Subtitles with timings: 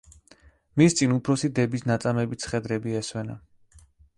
[0.81, 3.41] მის წინ უფროსი დების ნაწამები ცხედრები ესვენა.